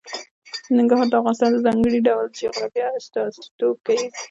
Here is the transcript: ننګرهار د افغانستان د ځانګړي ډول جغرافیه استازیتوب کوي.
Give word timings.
ننګرهار 0.77 1.07
د 1.09 1.13
افغانستان 1.19 1.49
د 1.51 1.57
ځانګړي 1.65 1.99
ډول 2.07 2.25
جغرافیه 2.39 2.87
استازیتوب 2.99 3.75
کوي. 3.87 4.07